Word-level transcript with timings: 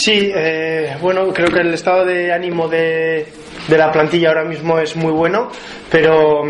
Sí, 0.00 0.30
eh, 0.32 0.96
bueno, 1.00 1.32
creo 1.34 1.48
que 1.48 1.58
el 1.58 1.74
estado 1.74 2.04
de 2.04 2.32
ánimo 2.32 2.68
de, 2.68 3.26
de 3.66 3.78
la 3.78 3.90
plantilla 3.90 4.28
ahora 4.28 4.44
mismo 4.44 4.78
es 4.78 4.94
muy 4.94 5.10
bueno, 5.10 5.50
pero 5.90 6.42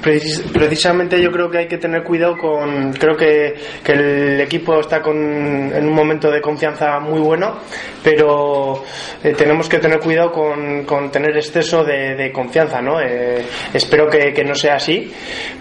precisamente 0.00 1.20
yo 1.20 1.30
creo 1.30 1.50
que 1.50 1.58
hay 1.58 1.68
que 1.68 1.78
tener 1.78 2.02
cuidado 2.02 2.36
con 2.36 2.92
creo 2.92 3.16
que, 3.16 3.54
que, 3.82 3.92
el 3.92 4.40
equipo 4.40 4.80
está 4.80 5.00
con, 5.00 5.16
en 5.16 5.86
un 5.86 5.94
momento 5.94 6.30
de 6.30 6.40
confianza 6.40 6.98
muy 7.00 7.20
bueno 7.20 7.58
pero 8.02 8.82
eh, 9.22 9.34
tenemos 9.36 9.68
que 9.68 9.78
tener 9.78 9.98
cuidado 10.00 10.32
con, 10.32 10.84
con 10.84 11.10
tener 11.10 11.36
exceso 11.36 11.84
de, 11.84 12.30
confianza 12.32 12.80
¿no? 12.80 13.00
Eh, 13.00 13.44
espero 13.72 14.08
que, 14.08 14.44
no 14.44 14.54
sea 14.54 14.74
así 14.74 15.10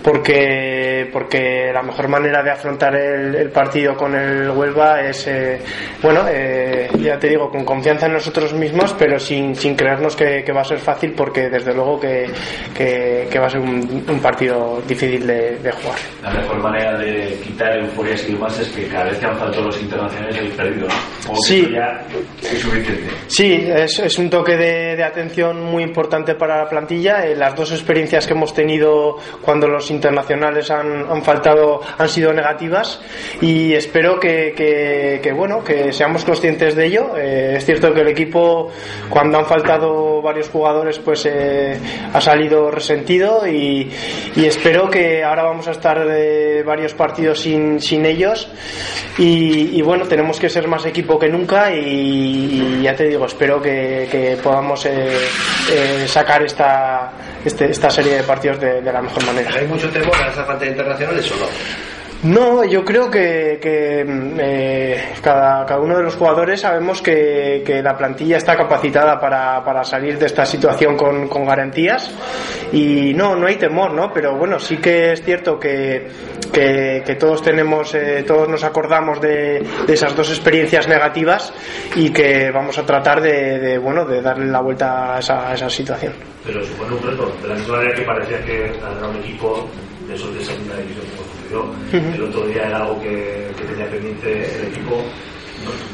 porque 0.02 1.10
porque 1.12 1.72
la 1.74 1.82
mejor 1.82 2.10
manera 2.10 2.44
de 2.44 2.52
afrontar 2.52 2.96
el, 2.96 3.50
partido 3.52 3.96
con 3.96 4.16
el 4.16 4.50
Huelva 4.50 5.02
es 5.02 5.28
eh, 5.28 5.60
bueno 6.02 6.26
ya 7.00 7.18
te 7.18 7.30
digo 7.30 7.50
con 7.50 7.64
confianza 7.64 8.08
en 8.08 8.14
nosotros 8.14 8.54
mismos 8.54 8.94
pero 8.98 9.20
sin, 9.20 9.56
sin 9.56 9.76
creernos 9.76 10.16
que, 10.16 10.44
va 10.54 10.62
a 10.62 10.66
ser 10.66 10.80
fácil 10.80 11.14
porque 11.14 11.50
desde 11.50 11.74
luego 11.74 12.00
que, 12.00 12.30
que 12.76 13.40
va 13.40 13.48
a 13.48 13.50
ser 13.50 13.62
un 13.62 14.20
partido 14.24 14.82
difícil 14.88 15.28
de, 15.28 15.58
de, 15.58 15.72
jugar. 15.72 16.00
La 16.24 16.34
mejor 16.34 16.58
manera 16.60 16.98
de 16.98 17.40
quitar 17.44 17.78
euforias 17.78 18.28
y 18.28 18.34
demás 18.34 18.58
es 18.60 18.70
que 18.70 18.88
cada 18.88 19.06
vez 19.06 19.20
que 19.20 19.26
han 19.26 19.38
faltado 19.38 19.66
los 19.66 19.82
internacionales 19.82 20.38
habéis 20.38 20.54
perdido. 20.54 20.88
¿no? 20.88 21.36
Sí, 21.46 21.70
ya 21.72 22.02
es 22.42 22.60
suficiente. 22.60 23.10
Sí, 23.28 23.66
es, 23.68 24.00
es 24.00 24.18
un 24.18 24.30
toque 24.30 24.58
de, 24.58 24.96
de, 24.96 25.04
atención 25.04 25.62
muy 25.62 25.84
importante 25.84 26.36
para 26.36 26.58
la 26.58 26.70
plantilla. 26.70 27.26
Eh, 27.26 27.36
las 27.36 27.56
dos 27.56 27.72
experiencias 27.72 28.26
que 28.26 28.34
hemos 28.34 28.54
tenido 28.54 29.18
cuando 29.42 29.68
los 29.68 29.92
internacionales 29.92 30.72
han, 30.72 31.06
han 31.10 31.22
faltado 31.22 31.82
han 31.98 32.10
sido 32.10 32.32
negativas 32.34 33.02
y 33.42 33.74
espero 33.74 34.20
que, 34.20 34.54
que, 34.56 35.20
que, 35.22 35.34
bueno 35.34 35.64
que 35.64 35.92
seamos 35.92 36.24
conscientes 36.24 36.76
de 36.76 36.86
ello. 36.86 37.18
Eh, 37.18 37.56
es 37.58 37.66
cierto 37.66 37.94
que 37.94 38.02
el 38.02 38.08
equipo 38.08 38.72
cuando 39.10 39.40
han 39.40 39.46
faltado 39.46 40.13
varios 40.24 40.50
jugadores 40.50 40.98
pues 41.00 41.26
eh, 41.26 41.80
ha 42.14 42.22
salido 42.22 42.72
resentido 42.72 43.46
y, 43.48 43.92
espero 44.36 44.90
que 44.90 45.24
ahora 45.24 45.44
vamos 45.44 45.68
a 45.68 45.72
estar 45.72 46.06
de 46.08 46.64
varios 46.64 46.94
partidos 46.94 47.42
sin, 47.42 47.80
sin 47.80 48.06
ellos 48.06 48.50
y, 49.18 49.82
bueno, 49.84 50.06
tenemos 50.06 50.40
que 50.40 50.50
ser 50.50 50.68
más 50.68 50.86
equipo 50.86 51.20
que 51.20 51.30
nunca 51.30 51.72
y, 51.72 52.82
ya 52.82 52.96
te 52.96 53.08
digo, 53.08 53.26
espero 53.26 53.62
que, 53.62 54.38
podamos 54.42 54.86
eh, 54.86 55.18
eh, 55.72 56.06
sacar 56.08 56.44
esta, 56.44 57.12
este, 57.46 57.70
esta 57.70 57.90
serie 57.90 58.16
de 58.18 58.24
partidos 58.24 58.60
de, 58.60 58.82
de, 58.82 58.92
la 58.92 59.02
mejor 59.02 59.24
manera. 59.26 59.52
¿Hay 59.54 59.68
mucho 59.68 59.90
temor 59.90 60.16
a 60.16 60.30
esa 60.30 60.44
falta 60.44 60.66
de 60.66 60.72
internacionales 60.72 61.32
o 61.32 61.36
no? 61.36 61.93
No, 62.24 62.64
yo 62.64 62.86
creo 62.86 63.12
que, 63.12 63.60
que 63.62 64.06
eh, 64.08 65.14
cada, 65.22 65.66
cada, 65.66 65.82
uno 65.82 65.98
de 65.98 66.04
los 66.04 66.16
jugadores 66.16 66.62
sabemos 66.62 67.02
que, 67.02 67.82
la 67.84 67.98
plantilla 67.98 68.38
está 68.38 68.56
capacitada 68.56 69.20
para, 69.20 69.84
salir 69.84 70.18
de 70.18 70.28
esta 70.28 70.46
situación 70.46 70.96
con, 70.96 71.46
garantías 71.46 72.10
y 72.72 73.14
no, 73.14 73.36
no 73.36 73.48
hay 73.48 73.58
temor, 73.58 73.92
¿no? 73.92 74.14
Pero 74.14 74.38
bueno, 74.38 74.58
sí 74.58 74.78
que 74.78 75.12
es 75.12 75.22
cierto 75.22 75.60
que, 75.60 76.08
todos 77.20 77.42
tenemos, 77.42 77.94
eh, 77.94 78.24
todos 78.26 78.48
nos 78.48 78.64
acordamos 78.64 79.20
de, 79.20 79.62
esas 79.90 80.16
dos 80.16 80.30
experiencias 80.30 80.88
negativas 80.88 81.54
y 81.96 82.10
que 82.12 82.52
vamos 82.52 82.78
a 82.78 82.86
tratar 82.86 83.22
de, 83.22 83.78
bueno, 83.80 84.06
de 84.06 84.22
darle 84.22 84.46
la 84.46 84.62
vuelta 84.62 85.16
a 85.16 85.20
esa, 85.20 85.54
esa 85.54 85.70
situación. 85.70 86.14
Pero 86.46 86.64
supone 86.64 86.96
un 86.96 87.04
reto, 87.04 87.36
de 87.42 87.48
la 87.50 87.56
misma 87.56 87.76
manera 87.76 87.96
que 87.96 88.02
parecía 88.04 88.46
que 88.46 88.72
un 89.10 89.16
equipo 89.18 89.68
de 90.08 90.16
esos 90.16 90.34
de 90.34 90.46
segunda 90.46 90.78
división 90.78 91.23
el 91.92 92.24
otro 92.24 92.48
día 92.48 92.68
era 92.68 92.78
algo 92.84 93.02
que, 93.02 93.52
que 93.58 93.64
tenía 93.66 93.90
pendiente 93.90 94.56
el 94.60 94.68
equipo. 94.68 95.04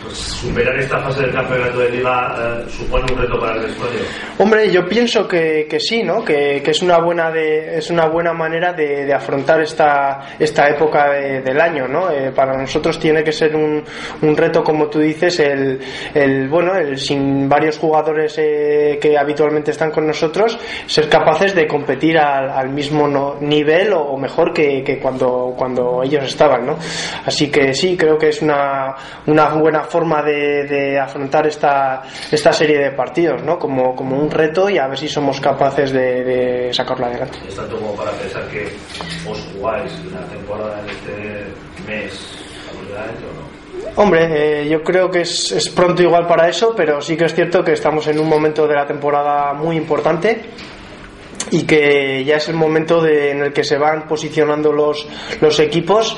Pues 0.01 0.17
superar 0.17 0.75
esta 0.79 0.99
fase 0.99 1.21
del 1.21 1.33
campeonato 1.33 1.79
de 1.79 1.91
liga 1.91 2.35
eh, 2.65 2.69
supone 2.69 3.05
un 3.13 3.19
reto 3.19 3.39
para 3.39 3.55
el 3.57 3.67
vestuario. 3.67 3.99
Hombre, 4.39 4.71
yo 4.71 4.87
pienso 4.87 5.27
que, 5.27 5.67
que 5.69 5.79
sí, 5.79 6.01
¿no? 6.01 6.23
Que, 6.23 6.61
que, 6.63 6.71
es 6.71 6.81
una 6.81 6.97
buena 6.99 7.29
de, 7.29 7.77
es 7.77 7.91
una 7.91 8.07
buena 8.07 8.33
manera 8.33 8.73
de, 8.73 9.05
de 9.05 9.13
afrontar 9.13 9.61
esta 9.61 10.35
esta 10.39 10.67
época 10.69 11.09
de, 11.11 11.41
del 11.41 11.61
año, 11.61 11.87
¿no? 11.87 12.09
Eh, 12.09 12.31
para 12.31 12.57
nosotros 12.57 12.99
tiene 12.99 13.23
que 13.23 13.31
ser 13.31 13.55
un, 13.55 13.83
un 14.21 14.37
reto, 14.37 14.63
como 14.63 14.87
tú 14.87 14.99
dices, 14.99 15.39
el, 15.41 15.79
el 16.15 16.47
bueno, 16.49 16.75
el 16.75 16.97
sin 16.97 17.47
varios 17.47 17.77
jugadores 17.77 18.35
eh, 18.39 18.97
que 18.99 19.17
habitualmente 19.17 19.71
están 19.71 19.91
con 19.91 20.07
nosotros, 20.07 20.57
ser 20.87 21.07
capaces 21.09 21.53
de 21.53 21.67
competir 21.67 22.17
al, 22.17 22.49
al 22.49 22.69
mismo 22.69 23.07
no, 23.07 23.35
nivel 23.41 23.93
o, 23.93 24.17
mejor 24.17 24.53
que, 24.53 24.83
que 24.83 24.97
cuando 24.97 25.53
cuando 25.55 26.01
ellos 26.01 26.23
estaban, 26.23 26.65
¿no? 26.65 26.77
Así 27.25 27.51
que 27.51 27.73
sí, 27.73 27.95
creo 27.95 28.17
que 28.17 28.29
es 28.29 28.41
una 28.41 28.95
una 29.27 29.58
buena 29.59 29.83
forma 29.83 30.21
de, 30.23 30.63
de, 30.65 30.99
afrontar 30.99 31.47
esta, 31.47 32.03
esta 32.31 32.51
serie 32.53 32.79
de 32.79 32.91
partidos, 32.91 33.43
¿no? 33.43 33.59
Como, 33.59 33.95
como 33.95 34.17
un 34.17 34.31
reto 34.31 34.69
y 34.69 34.77
a 34.77 34.87
ver 34.87 34.97
si 34.97 35.07
somos 35.07 35.39
capaces 35.39 35.91
de, 35.91 36.23
de 36.23 36.73
sacarlo 36.73 37.05
adelante. 37.05 37.39
¿Es 37.47 37.55
tanto 37.55 37.77
como 37.77 37.95
para 37.95 38.11
pensar 38.11 38.47
que 38.47 38.67
os 39.29 39.47
jugáis 39.53 39.91
la 40.11 40.21
temporada 40.25 40.79
en 40.81 40.89
este 40.89 41.91
mes 41.91 42.39
o 42.77 43.41
no? 43.41 43.49
Hombre, 43.95 44.61
eh, 44.63 44.69
yo 44.69 44.83
creo 44.83 45.09
que 45.09 45.21
es, 45.21 45.51
es, 45.51 45.69
pronto 45.69 46.01
igual 46.01 46.27
para 46.27 46.47
eso, 46.47 46.73
pero 46.75 47.01
sí 47.01 47.17
que 47.17 47.25
es 47.25 47.33
cierto 47.33 47.63
que 47.63 47.73
estamos 47.73 48.07
en 48.07 48.19
un 48.19 48.27
momento 48.27 48.67
de 48.67 48.75
la 48.75 48.85
temporada 48.85 49.53
muy 49.53 49.77
importante 49.77 50.41
y 51.51 51.63
que 51.63 52.23
ya 52.25 52.37
es 52.37 52.49
el 52.49 52.55
momento 52.55 53.01
de, 53.01 53.31
en 53.31 53.43
el 53.43 53.53
que 53.53 53.63
se 53.63 53.77
van 53.77 54.07
posicionando 54.07 54.71
los, 54.71 55.07
los 55.41 55.59
equipos. 55.59 56.15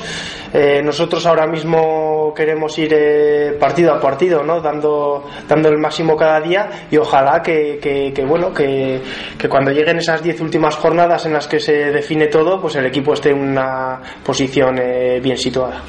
Eh, 0.52 0.82
nosotros 0.84 1.24
ahora 1.24 1.46
mismo 1.46 2.34
queremos 2.36 2.76
ir 2.78 2.92
eh, 2.92 3.56
partido 3.58 3.92
a 3.94 4.00
partido, 4.00 4.42
¿no? 4.42 4.60
dando, 4.60 5.24
dando 5.48 5.68
el 5.70 5.78
máximo 5.78 6.14
cada 6.16 6.40
día 6.40 6.86
y 6.90 6.98
ojalá 6.98 7.42
que, 7.42 7.78
que, 7.80 8.24
bueno 8.24 8.52
que, 8.52 9.00
que, 9.38 9.48
cuando 9.48 9.70
lleguen 9.70 9.98
esas 9.98 10.22
diez 10.22 10.40
últimas 10.40 10.76
jornadas 10.76 11.24
en 11.24 11.32
las 11.32 11.48
que 11.48 11.58
se 11.58 11.72
define 11.90 12.26
todo, 12.26 12.60
pues 12.60 12.76
el 12.76 12.84
equipo 12.84 13.14
esté 13.14 13.30
en 13.30 13.38
una 13.38 14.00
posición 14.22 14.78
eh, 14.78 15.20
bien 15.22 15.38
situada. 15.38 15.82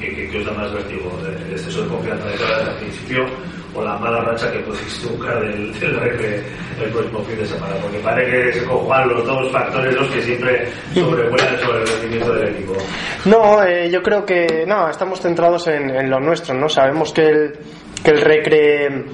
¿Qué, 0.00 0.28
qué 0.30 0.38
os 0.38 0.46
da 0.46 0.52
más 0.52 0.72
vértigo? 0.72 1.10
¿El 1.46 1.52
exceso 1.52 1.82
de 1.82 1.88
confianza 1.88 2.28
de 2.28 2.36
cara 2.36 2.70
al 2.70 2.76
principio 2.76 3.26
o 3.78 3.84
la 3.84 3.96
mala 3.98 4.20
racha 4.20 4.50
que 4.50 4.58
podéis 4.60 5.08
buscar 5.08 5.40
del, 5.40 5.72
del 5.78 6.44
el 6.82 6.90
próximo 6.90 7.22
fin 7.24 7.38
de 7.38 7.46
semana? 7.46 7.74
Porque 7.82 7.98
parece 7.98 8.30
que 8.30 8.52
se 8.60 8.64
conjugan 8.64 9.08
los 9.08 9.24
dos 9.26 9.52
factores 9.52 9.94
los 9.94 10.08
que 10.10 10.22
siempre 10.22 10.68
sobrevuelan 10.94 11.60
sobre 11.60 11.80
el 11.82 11.86
rendimiento 11.86 12.32
del 12.34 12.48
equipo. 12.48 12.72
No, 13.24 13.62
eh, 13.64 13.90
yo 13.90 14.02
creo 14.02 14.24
que 14.24 14.64
no, 14.66 14.88
estamos 14.88 15.20
centrados 15.20 15.66
en, 15.68 15.90
en 15.90 16.10
lo 16.10 16.20
nuestro, 16.20 16.54
¿no? 16.54 16.68
Sabemos 16.68 17.12
que 17.12 17.26
el, 17.26 17.52
que 18.04 18.10
el 18.10 18.20
recre 18.20 19.04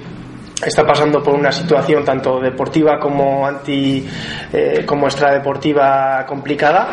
está 0.63 0.85
pasando 0.85 1.21
por 1.21 1.33
una 1.33 1.51
situación 1.51 2.05
tanto 2.05 2.39
deportiva 2.39 2.97
como 2.97 3.45
anti 3.45 4.07
eh, 4.53 4.83
como 4.85 5.07
extradeportiva 5.07 6.25
complicada 6.25 6.89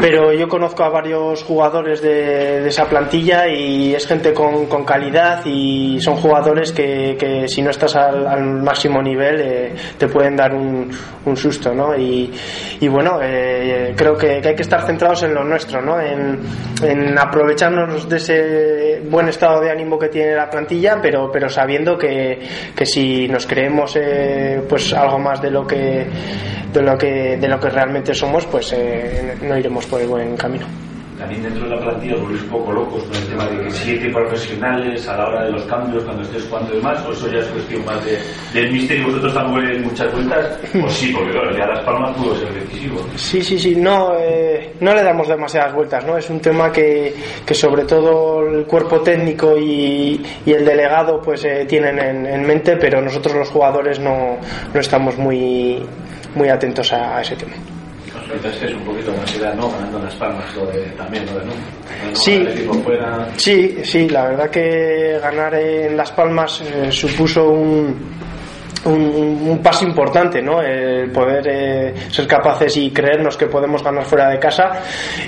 pero 0.00 0.32
yo 0.32 0.48
conozco 0.48 0.82
a 0.82 0.88
varios 0.88 1.42
jugadores 1.44 2.00
de, 2.00 2.66
esa 2.66 2.88
plantilla 2.88 3.46
y 3.48 3.94
es 3.94 4.06
gente 4.06 4.32
con, 4.32 4.66
calidad 4.84 5.44
y 5.44 6.00
son 6.00 6.16
jugadores 6.16 6.72
que, 6.72 7.16
que 7.18 7.46
si 7.48 7.60
no 7.60 7.70
estás 7.70 7.94
al, 7.96 8.62
máximo 8.62 9.02
nivel 9.02 9.40
eh, 9.40 9.74
te 9.98 10.08
pueden 10.08 10.36
dar 10.36 10.54
un, 10.54 10.90
un 11.26 11.36
susto 11.36 11.74
¿no? 11.74 11.96
y, 11.96 12.32
y 12.80 12.88
bueno 12.88 13.20
eh, 13.22 13.92
creo 13.96 14.16
que, 14.16 14.40
hay 14.44 14.54
que 14.54 14.62
estar 14.62 14.82
centrados 14.86 15.22
en 15.22 15.34
lo 15.34 15.44
nuestro 15.44 15.82
¿no? 15.82 16.00
en, 16.00 16.40
en 16.82 17.18
aprovecharnos 17.18 18.08
de 18.08 18.16
ese 18.16 19.02
buen 19.08 19.28
estado 19.28 19.60
de 19.60 19.70
ánimo 19.70 19.98
que 19.98 20.08
tiene 20.08 20.34
la 20.34 20.48
plantilla 20.48 20.98
pero, 21.00 21.30
pero 21.30 21.48
sabiendo 21.48 21.98
que 21.98 22.40
si 22.86 23.28
nos 23.28 23.46
creemos 23.46 23.96
eh, 23.96 24.62
pues 24.68 24.92
algo 24.92 25.18
más 25.18 25.40
de 25.40 25.50
lo 25.50 25.66
que 25.66 26.06
de 26.72 26.82
lo 26.82 26.96
que 26.96 27.36
de 27.36 27.48
lo 27.48 27.58
que 27.58 27.68
realmente 27.68 28.14
somos 28.14 28.46
pues 28.46 28.72
eh, 28.72 29.36
no 29.42 29.56
iremos 29.56 29.86
por 29.86 30.00
el 30.00 30.08
buen 30.08 30.36
camino 30.36 30.66
también 31.20 31.42
dentro 31.42 31.64
de 31.64 31.76
la 31.76 31.80
plantilla 31.82 32.14
os 32.14 32.22
volvéis 32.22 32.42
un 32.44 32.48
poco 32.48 32.72
locos 32.72 33.04
con 33.04 33.14
el 33.14 33.28
tema 33.28 33.46
de 33.46 33.64
que 33.64 33.70
siete 33.70 34.08
profesionales 34.08 35.06
a 35.06 35.16
la 35.18 35.28
hora 35.28 35.44
de 35.44 35.52
los 35.52 35.62
cambios, 35.64 36.02
cuando 36.04 36.22
estés 36.22 36.44
jugando 36.46 36.72
y 36.72 36.76
demás, 36.76 37.06
o 37.06 37.12
eso 37.12 37.30
ya 37.30 37.40
es 37.40 37.46
cuestión 37.48 37.84
más 37.84 38.02
de, 38.04 38.18
del 38.54 38.72
misterio, 38.72 39.06
vosotros 39.06 39.34
tampoco 39.34 39.60
muchas 39.84 40.12
vueltas, 40.12 40.58
o 40.82 40.88
sí, 40.88 41.12
porque 41.12 41.32
claro, 41.32 41.56
ya 41.56 41.66
Las 41.66 41.84
Palmas 41.84 42.16
pudo 42.16 42.34
ser 42.36 42.54
decisivo. 42.54 43.06
Sí, 43.16 43.42
sí, 43.42 43.58
sí, 43.58 43.76
no, 43.76 44.14
eh, 44.18 44.72
no 44.80 44.94
le 44.94 45.02
damos 45.02 45.28
demasiadas 45.28 45.74
vueltas, 45.74 46.04
¿no? 46.06 46.16
Es 46.16 46.30
un 46.30 46.40
tema 46.40 46.72
que, 46.72 47.14
que 47.44 47.54
sobre 47.54 47.84
todo 47.84 48.48
el 48.48 48.64
cuerpo 48.64 49.00
técnico 49.00 49.58
y, 49.58 50.24
y 50.46 50.52
el 50.52 50.64
delegado 50.64 51.20
pues 51.20 51.44
eh, 51.44 51.66
tienen 51.68 51.98
en, 51.98 52.26
en, 52.26 52.46
mente, 52.46 52.76
pero 52.78 53.02
nosotros 53.02 53.34
los 53.34 53.50
jugadores 53.50 54.00
no, 54.00 54.38
no 54.72 54.80
estamos 54.80 55.18
muy, 55.18 55.82
muy 56.34 56.48
atentos 56.48 56.90
a 56.94 57.20
ese 57.20 57.36
tema. 57.36 57.52
Entonces 58.32 58.62
es 58.62 58.74
un 58.74 58.84
poquito 58.84 59.12
más 59.12 59.34
idea, 59.36 59.52
¿no? 59.54 59.70
Ganando 59.70 59.98
las 59.98 60.14
palmas, 60.14 60.54
lo 60.54 60.66
de, 60.66 60.82
también 60.96 61.26
lo 61.26 61.38
de 61.38 61.46
no. 61.46 61.52
Sí, 62.14 62.46
sí, 63.36 63.78
sí, 63.82 64.08
la 64.08 64.28
verdad 64.28 64.50
que 64.50 65.18
ganar 65.20 65.54
en 65.54 65.96
Las 65.96 66.12
Palmas 66.12 66.60
eh, 66.62 66.90
supuso 66.90 67.48
un, 67.48 67.96
un, 68.84 69.48
un, 69.48 69.58
paso 69.62 69.84
importante, 69.84 70.40
¿no? 70.40 70.62
El 70.62 71.10
poder 71.10 71.46
eh, 71.48 71.94
ser 72.10 72.26
capaces 72.26 72.76
y 72.76 72.90
creernos 72.90 73.36
que 73.36 73.46
podemos 73.46 73.82
ganar 73.82 74.04
fuera 74.04 74.30
de 74.30 74.38
casa. 74.38 74.70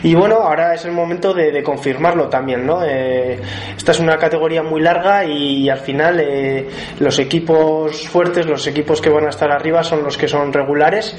Y 0.03 0.15
bueno, 0.15 0.37
ahora 0.37 0.75
es 0.75 0.85
el 0.85 0.93
momento 0.93 1.35
de, 1.35 1.53
de 1.53 1.63
confirmarlo 1.63 2.29
también, 2.29 2.65
¿no? 2.65 2.83
Eh, 2.85 3.39
esta 3.83 3.91
es 3.91 3.99
una 3.99 4.17
categoría 4.17 4.63
muy 4.63 4.81
larga 4.81 5.25
y, 5.25 5.69
al 5.69 5.81
final 5.81 6.21
eh, 6.21 6.69
los 7.01 7.19
equipos 7.19 8.07
fuertes, 8.07 8.47
los 8.47 8.65
equipos 8.69 9.01
que 9.01 9.11
van 9.11 9.27
a 9.27 9.31
estar 9.31 9.51
arriba 9.51 9.83
son 9.83 10.05
los 10.05 10.17
que 10.17 10.29
son 10.29 10.53
regulares. 10.53 11.17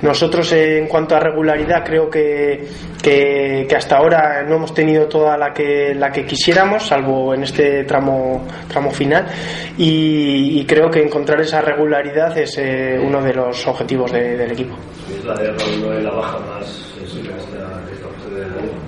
Nosotros 0.00 0.50
en 0.52 0.86
cuanto 0.86 1.14
a 1.14 1.20
regularidad 1.20 1.84
creo 1.84 2.08
que, 2.08 2.68
que, 3.02 3.68
hasta 3.76 3.98
ahora 3.98 4.42
no 4.44 4.56
hemos 4.56 4.72
tenido 4.72 5.06
toda 5.08 5.36
la 5.36 5.52
que, 5.52 5.94
la 5.94 6.10
que 6.10 6.24
quisiéramos, 6.24 6.86
salvo 6.86 7.34
en 7.34 7.42
este 7.42 7.84
tramo, 7.84 8.46
tramo 8.66 8.90
final. 8.90 9.26
Y, 9.76 10.58
y 10.58 10.64
creo 10.64 10.90
que 10.90 11.02
encontrar 11.02 11.42
esa 11.42 11.60
regularidad 11.60 12.38
es 12.38 12.56
eh, 12.56 12.98
uno 12.98 13.20
de 13.20 13.34
los 13.34 13.66
objetivos 13.66 14.10
de, 14.10 14.38
del 14.38 14.52
equipo. 14.52 14.74
¿Es 15.14 15.22
la 15.22 15.34
de 15.34 16.02
la 16.02 16.12
baja 16.12 16.38
más 16.38 16.66
sensible 16.98 17.34
a 17.34 17.36
esta, 17.36 17.82
esta 17.92 18.08
fase 18.08 18.34
de 18.34 18.40
la 18.40 18.86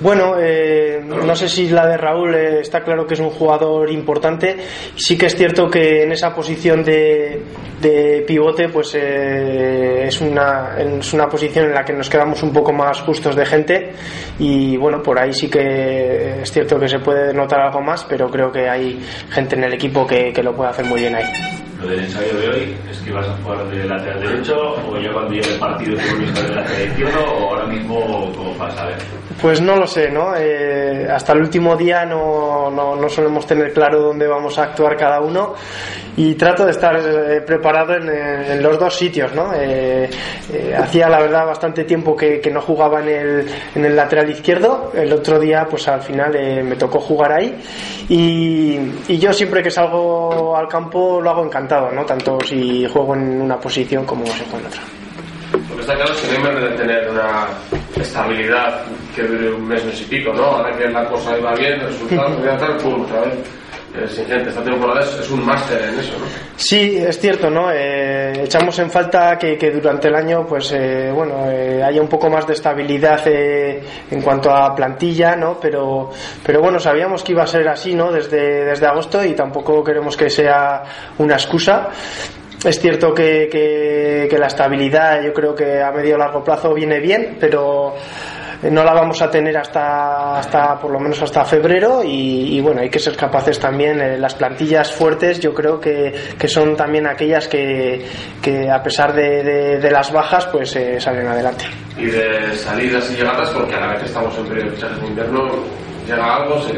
bueno, 0.00 0.34
eh, 0.38 1.00
no 1.04 1.34
sé 1.36 1.48
si 1.48 1.68
la 1.68 1.86
de 1.86 1.96
Raúl 1.96 2.34
eh, 2.34 2.60
está 2.60 2.82
claro 2.82 3.06
que 3.06 3.14
es 3.14 3.20
un 3.20 3.30
jugador 3.30 3.90
importante. 3.90 4.56
Sí 4.96 5.16
que 5.16 5.26
es 5.26 5.36
cierto 5.36 5.70
que 5.70 6.02
en 6.02 6.12
esa 6.12 6.34
posición 6.34 6.84
de, 6.84 7.42
pivote, 8.26 8.68
pues 8.68 8.94
eh, 8.94 10.04
es, 10.06 10.20
una, 10.20 10.76
es 10.78 11.12
una 11.12 11.28
posición 11.28 11.66
en 11.66 11.74
la 11.74 11.84
que 11.84 11.92
nos 11.92 12.08
quedamos 12.08 12.42
un 12.42 12.52
poco 12.52 12.72
más 12.72 13.00
justos 13.02 13.36
de 13.36 13.46
gente. 13.46 13.92
Y 14.38 14.76
bueno, 14.76 15.02
por 15.02 15.18
ahí 15.18 15.32
sí 15.32 15.48
que 15.48 16.42
es 16.42 16.50
cierto 16.50 16.78
que 16.78 16.88
se 16.88 16.98
puede 16.98 17.32
notar 17.32 17.60
algo 17.60 17.80
más, 17.80 18.04
pero 18.04 18.30
creo 18.30 18.50
que 18.50 18.68
hay 18.68 19.00
gente 19.30 19.56
en 19.56 19.64
el 19.64 19.74
equipo 19.74 20.06
que, 20.06 20.32
que 20.32 20.42
lo 20.42 20.54
puede 20.54 20.70
hacer 20.70 20.84
muy 20.86 21.00
bien 21.00 21.14
ahí 21.14 21.53
lo 21.84 21.90
del 21.90 22.00
ensayo 22.00 22.38
de 22.38 22.48
hoy 22.48 22.76
es 22.90 22.98
que 22.98 23.12
vas 23.12 23.28
a 23.28 23.36
jugar 23.42 23.68
de 23.68 23.84
lateral 23.84 24.20
derecho 24.20 24.56
o 24.56 24.98
ya 24.98 25.12
cuando 25.12 25.32
llegue 25.32 25.52
el 25.52 25.58
partido 25.58 25.96
te 25.96 26.10
vuelves 26.10 26.38
a 26.38 26.42
de 26.42 26.54
lateral 26.54 26.88
izquierdo 26.88 27.24
o 27.24 27.50
ahora 27.50 27.66
mismo 27.66 28.32
cómo 28.36 28.52
pasa 28.54 28.86
ver. 28.86 28.96
Pues 29.40 29.60
no 29.60 29.76
lo 29.76 29.86
sé 29.86 30.10
no 30.10 30.34
eh, 30.36 31.06
hasta 31.10 31.32
el 31.32 31.40
último 31.40 31.76
día 31.76 32.04
no, 32.06 32.70
no, 32.70 32.96
no, 32.96 33.08
solemos 33.08 33.46
tener 33.46 33.72
claro 33.72 34.00
dónde 34.00 34.26
vamos 34.26 34.58
a 34.58 34.64
actuar 34.64 34.96
cada 34.96 35.20
uno 35.20 35.54
y 36.16 36.34
trato 36.34 36.64
de 36.64 36.70
estar 36.70 36.96
eh, 36.96 37.40
preparado 37.40 37.94
en, 37.94 38.08
en, 38.08 38.62
los 38.62 38.78
dos 38.78 38.94
sitios 38.94 39.34
no 39.34 39.52
eh, 39.54 40.08
hacía 40.78 41.08
la 41.08 41.20
verdad 41.20 41.46
bastante 41.46 41.84
tiempo 41.84 42.16
que, 42.16 42.40
que, 42.40 42.50
no 42.50 42.60
jugaba 42.60 43.00
en 43.00 43.08
el, 43.08 43.46
en 43.74 43.84
el 43.84 43.96
lateral 43.96 44.30
izquierdo. 44.30 44.92
El 44.94 45.12
otro 45.12 45.40
día 45.40 45.66
pues 45.68 45.88
al 45.88 46.00
final 46.00 46.32
me 46.62 46.76
tocó 46.76 47.00
jugar 47.00 47.32
ahí 47.32 47.56
y, 48.08 48.78
y 49.08 49.18
yo 49.18 49.32
siempre 49.32 49.62
que 49.62 49.70
salgo 49.70 50.56
al 50.56 50.68
campo 50.68 51.20
lo 51.20 51.30
hago 51.30 51.44
encantado 51.44 51.73
¿no? 51.92 52.04
Tanto 52.04 52.38
si 52.40 52.86
juego 52.86 53.14
en 53.14 53.42
una 53.42 53.58
posición 53.58 54.04
como 54.04 54.26
si 54.26 54.44
juego 54.44 54.58
en 54.60 54.66
otra. 54.66 54.82
Lo 55.68 55.76
que 55.76 55.80
está 55.82 55.94
claro 55.94 56.12
es 56.12 56.20
que 56.20 56.38
no 56.38 56.48
hay 56.48 56.54
de 56.56 56.76
tener 56.76 57.10
una 57.10 57.46
estabilidad 57.96 58.84
que 59.14 59.22
dure 59.22 59.52
un 59.52 59.66
mes, 59.66 59.84
mes 59.84 60.00
y 60.00 60.04
pico, 60.04 60.32
¿no? 60.32 60.42
Ahora 60.44 60.76
que 60.76 60.88
la 60.88 61.06
cosa 61.06 61.38
iba 61.38 61.54
bien, 61.54 61.80
resultados, 61.80 62.38
voy 62.38 62.48
a 62.48 62.54
estar, 62.54 62.76
pum, 62.78 63.02
otra 63.02 63.20
vez. 63.20 63.34
Exigente. 64.02 64.48
Esta 64.48 64.64
temporada 64.64 65.00
es, 65.02 65.20
es, 65.20 65.30
un 65.30 65.46
máster 65.46 65.80
en 65.82 66.00
eso, 66.00 66.18
¿no? 66.18 66.24
Sí, 66.56 66.96
es 66.96 67.16
cierto, 67.20 67.48
¿no? 67.48 67.70
Eh, 67.70 68.42
echamos 68.42 68.76
en 68.80 68.90
falta 68.90 69.38
que, 69.38 69.56
que, 69.56 69.70
durante 69.70 70.08
el 70.08 70.16
año, 70.16 70.44
pues, 70.46 70.72
eh, 70.72 71.12
bueno, 71.14 71.48
eh, 71.48 71.80
haya 71.80 72.02
un 72.02 72.08
poco 72.08 72.28
más 72.28 72.44
de 72.44 72.54
estabilidad 72.54 73.20
eh, 73.26 73.80
en 74.10 74.20
cuanto 74.20 74.50
a 74.50 74.74
plantilla, 74.74 75.36
¿no? 75.36 75.60
Pero, 75.60 76.10
pero 76.44 76.60
bueno, 76.60 76.80
sabíamos 76.80 77.22
que 77.22 77.32
iba 77.32 77.44
a 77.44 77.46
ser 77.46 77.68
así, 77.68 77.94
¿no? 77.94 78.10
Desde, 78.10 78.64
desde 78.64 78.86
agosto 78.86 79.24
y 79.24 79.32
tampoco 79.34 79.84
queremos 79.84 80.16
que 80.16 80.28
sea 80.28 80.82
una 81.18 81.34
excusa. 81.34 81.88
Es 82.64 82.80
cierto 82.80 83.14
que, 83.14 83.48
que, 83.50 84.26
que 84.28 84.38
la 84.38 84.46
estabilidad, 84.46 85.22
yo 85.22 85.32
creo 85.32 85.54
que 85.54 85.80
a 85.80 85.92
medio 85.92 86.18
largo 86.18 86.42
plazo 86.42 86.74
viene 86.74 86.98
bien, 86.98 87.36
pero 87.38 87.94
no 88.62 88.84
la 88.84 88.94
vamos 88.94 89.20
a 89.22 89.30
tener 89.30 89.56
hasta, 89.56 90.38
hasta 90.38 90.78
por 90.78 90.90
lo 90.90 91.00
menos 91.00 91.20
hasta 91.22 91.44
febrero 91.44 92.02
y, 92.04 92.60
bueno, 92.60 92.80
hay 92.80 92.90
que 92.90 92.98
ser 92.98 93.16
capaces 93.16 93.58
también, 93.58 94.00
eh, 94.00 94.18
las 94.18 94.34
plantillas 94.34 94.92
fuertes 94.92 95.40
yo 95.40 95.52
creo 95.52 95.80
que, 95.80 96.12
que 96.38 96.48
son 96.48 96.76
también 96.76 97.06
aquellas 97.06 97.48
que, 97.48 98.04
que 98.40 98.70
a 98.70 98.82
pesar 98.82 99.14
de, 99.14 99.78
de, 99.78 99.90
las 99.90 100.12
bajas 100.12 100.46
pues 100.46 100.74
eh, 100.76 101.00
salen 101.00 101.26
adelante. 101.26 101.66
Y 101.96 102.06
de 102.06 102.54
salidas 102.56 103.10
y 103.10 103.16
llegadas, 103.16 103.50
porque 103.50 103.74
a 103.74 103.80
la 103.80 103.92
vez 103.94 104.04
estamos 104.04 104.36
en 104.38 104.46
periodo 104.46 104.70
de 104.70 105.00
de 105.00 105.06
invierno, 105.06 105.64
llega 106.06 106.36
algo, 106.36 106.60
se, 106.62 106.72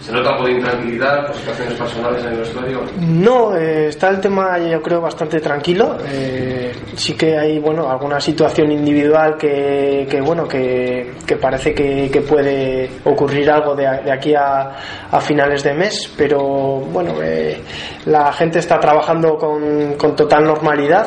se, 0.00 0.12
nota 0.12 0.42
de 0.44 0.52
intranquilidad 0.52 1.26
por 1.26 1.36
situaciones 1.36 1.74
personales 1.74 2.24
en 2.24 2.32
el 2.32 2.38
vestuario. 2.38 2.80
No, 3.00 3.56
eh, 3.56 3.88
está 3.88 4.08
el 4.10 4.20
tema 4.20 4.58
yo 4.58 4.82
creo 4.82 5.00
bastante 5.00 5.40
tranquilo. 5.40 5.96
Eh, 6.06 6.72
sí 6.96 7.14
que 7.14 7.38
hay 7.38 7.58
bueno 7.58 7.90
alguna 7.90 8.20
situación 8.20 8.72
individual 8.72 9.36
que, 9.36 10.06
que 10.10 10.20
bueno 10.20 10.46
que, 10.46 11.12
que 11.26 11.36
parece 11.36 11.74
que, 11.74 12.10
que, 12.10 12.20
puede 12.22 12.90
ocurrir 13.04 13.50
algo 13.50 13.74
de, 13.74 13.84
de 14.04 14.12
aquí 14.12 14.34
a, 14.34 14.72
a, 15.10 15.20
finales 15.20 15.62
de 15.62 15.74
mes, 15.74 16.12
pero 16.16 16.40
bueno 16.40 17.14
eh, 17.22 17.60
la 18.06 18.32
gente 18.32 18.58
está 18.58 18.78
trabajando 18.78 19.36
con, 19.36 19.94
con 19.94 20.14
total 20.14 20.44
normalidad 20.44 21.06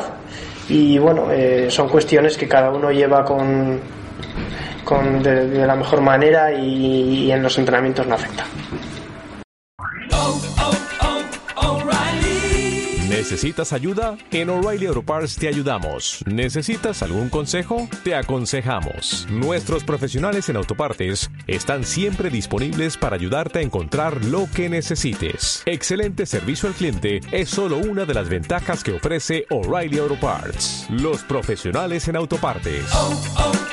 y 0.68 0.98
bueno 0.98 1.30
eh, 1.30 1.70
son 1.70 1.88
cuestiones 1.88 2.36
que 2.36 2.48
cada 2.48 2.70
uno 2.70 2.90
lleva 2.90 3.24
con 3.24 3.80
con, 4.86 5.20
de, 5.20 5.66
la 5.66 5.74
mejor 5.74 6.00
manera 6.00 6.52
y, 6.52 7.24
y 7.24 7.32
en 7.32 7.42
los 7.42 7.58
entrenamientos 7.58 8.06
no 8.06 8.14
afecta. 8.14 8.46
¿Necesitas 13.08 13.72
ayuda? 13.72 14.16
En 14.30 14.50
O'Reilly 14.50 14.86
Auto 14.86 15.02
Parts 15.02 15.34
te 15.34 15.48
ayudamos. 15.48 16.22
¿Necesitas 16.26 17.02
algún 17.02 17.28
consejo? 17.28 17.88
Te 18.04 18.14
aconsejamos. 18.14 19.26
Nuestros 19.28 19.82
profesionales 19.82 20.48
en 20.48 20.56
autopartes 20.56 21.28
están 21.48 21.82
siempre 21.82 22.30
disponibles 22.30 22.96
para 22.96 23.16
ayudarte 23.16 23.58
a 23.58 23.62
encontrar 23.62 24.24
lo 24.26 24.46
que 24.54 24.68
necesites. 24.68 25.64
Excelente 25.66 26.24
servicio 26.24 26.68
al 26.68 26.76
cliente 26.76 27.20
es 27.32 27.48
solo 27.48 27.78
una 27.78 28.04
de 28.04 28.14
las 28.14 28.28
ventajas 28.28 28.84
que 28.84 28.94
ofrece 28.94 29.46
O'Reilly 29.50 29.98
Auto 29.98 30.20
Parts. 30.20 30.86
Los 30.90 31.24
profesionales 31.24 32.06
en 32.06 32.14
autopartes. 32.14 32.84
Oh, 32.92 33.22
oh. 33.38 33.65